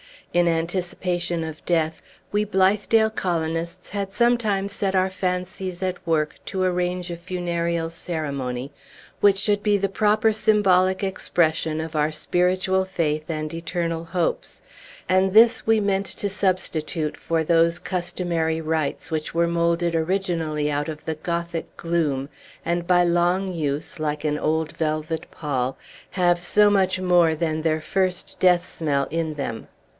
In 0.33 0.47
anticipation 0.47 1.43
of 1.43 1.59
a 1.59 1.61
death, 1.65 2.01
we 2.31 2.43
Blithedale 2.45 3.11
colonists 3.13 3.89
had 3.89 4.13
sometimes 4.13 4.71
set 4.73 4.95
our 4.95 5.09
fancies 5.11 5.83
at 5.83 6.07
work 6.07 6.37
to 6.45 6.63
arrange 6.63 7.11
a 7.11 7.17
funereal 7.17 7.91
ceremony, 7.91 8.71
which 9.19 9.37
should 9.37 9.61
be 9.61 9.77
the 9.77 9.89
proper 9.89 10.33
symbolic 10.33 11.03
expression 11.03 11.79
of 11.79 11.95
our 11.95 12.11
spiritual 12.11 12.83
faith 12.85 13.25
and 13.29 13.53
eternal 13.53 14.05
hopes; 14.05 14.63
and 15.07 15.33
this 15.33 15.67
we 15.67 15.79
meant 15.79 16.05
to 16.07 16.29
substitute 16.29 17.17
for 17.17 17.43
those 17.43 17.77
customary 17.77 18.61
rites 18.61 19.11
which 19.11 19.35
were 19.35 19.47
moulded 19.47 19.93
originally 19.93 20.71
out 20.71 20.87
of 20.89 21.05
the 21.05 21.15
Gothic 21.15 21.75
gloom, 21.77 22.29
and 22.65 22.87
by 22.87 23.03
long 23.03 23.53
use, 23.53 23.99
like 23.99 24.23
an 24.23 24.39
old 24.39 24.71
velvet 24.71 25.29
pall, 25.29 25.77
have 26.11 26.41
so 26.41 26.71
much 26.71 26.99
more 26.99 27.35
than 27.35 27.61
their 27.61 27.81
first 27.81 28.37
death 28.39 28.67
smell 28.67 29.07
in 29.11 29.33
them. 29.35 29.67